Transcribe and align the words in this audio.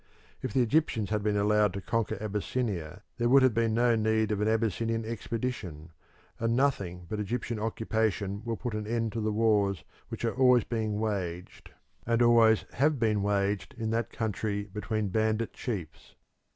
If 0.41 0.51
the 0.51 0.63
Egyptians 0.63 1.11
had 1.11 1.21
been 1.21 1.37
allowed 1.37 1.73
to 1.73 1.79
conquer 1.81 2.17
Abyssinia 2.19 3.03
there 3.19 3.29
would 3.29 3.43
have 3.43 3.53
been 3.53 3.75
no 3.75 3.95
need 3.95 4.31
of 4.31 4.41
an 4.41 4.47
Abyssinian 4.47 5.05
expedition, 5.05 5.91
and 6.39 6.55
nothing 6.55 7.05
but 7.07 7.19
Egyptian 7.19 7.59
occupation 7.59 8.41
will 8.43 8.57
put 8.57 8.73
an 8.73 8.87
end 8.87 9.11
to 9.11 9.21
the 9.21 9.31
wars 9.31 9.83
which 10.09 10.25
are 10.25 10.33
always 10.33 10.63
being 10.63 10.99
waged 10.99 11.69
and 12.07 12.23
always 12.23 12.65
have 12.71 12.97
been 12.97 13.21
waged 13.21 13.75
in 13.77 13.91
that 13.91 14.11
country 14.11 14.63
between 14.63 15.09
bandit 15.09 15.53
chiefs. 15.53 16.15